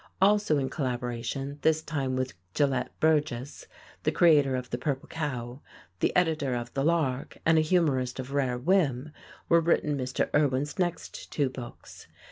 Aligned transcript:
Also 0.19 0.57
in 0.57 0.67
collaboration, 0.67 1.59
this 1.61 1.83
time 1.83 2.15
with 2.15 2.33
Gelett 2.55 2.87
Burgess, 2.99 3.67
the 4.01 4.11
creator 4.11 4.55
of 4.55 4.71
"The 4.71 4.79
Purple 4.79 5.07
Cow," 5.07 5.61
the 5.99 6.11
editor 6.15 6.55
of 6.55 6.73
The 6.73 6.83
Lark, 6.83 7.37
and 7.45 7.59
a 7.59 7.61
humorist 7.61 8.17
of 8.19 8.33
rare 8.33 8.57
whim, 8.57 9.11
were 9.47 9.61
written 9.61 9.95
Mr. 9.95 10.27
Irwin's 10.33 10.79
next 10.79 11.31
two 11.31 11.51
books. 11.51 12.07